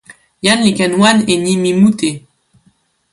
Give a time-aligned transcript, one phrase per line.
[0.45, 2.09] jan li ken wan e nimi mute.